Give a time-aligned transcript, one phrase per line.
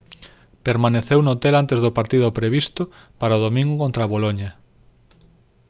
[0.67, 2.81] permaneceu no hotel antes do partido previsto
[3.19, 4.49] para o domingo contra boloña